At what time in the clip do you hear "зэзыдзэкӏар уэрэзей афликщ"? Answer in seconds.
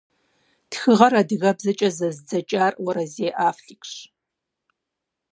1.97-3.91